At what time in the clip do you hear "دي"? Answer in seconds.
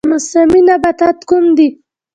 1.57-1.67